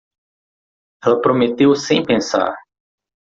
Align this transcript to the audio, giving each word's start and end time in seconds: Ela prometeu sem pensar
Ela 1.05 1.21
prometeu 1.21 1.75
sem 1.75 2.03
pensar 2.03 2.55